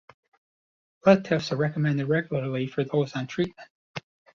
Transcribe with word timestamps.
Blood 1.03 1.25
tests 1.25 1.51
are 1.51 1.57
recommended 1.57 2.07
regularly 2.09 2.65
for 2.65 2.83
those 2.83 3.15
on 3.15 3.27
treatment. 3.27 3.69